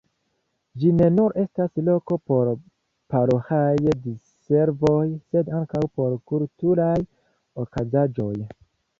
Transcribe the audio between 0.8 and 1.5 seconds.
Ĝi ne nur